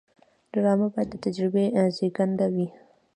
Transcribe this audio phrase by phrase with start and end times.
[0.51, 1.65] ډرامه باید د تجربې
[1.95, 2.67] زیږنده وي